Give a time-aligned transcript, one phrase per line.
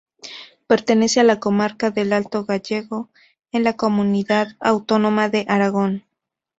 [0.65, 3.11] Pertenece a la comarca del Alto Gállego,
[3.51, 6.05] en la comunidad autónoma de Aragón.